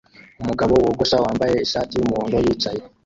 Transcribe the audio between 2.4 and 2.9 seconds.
yicaye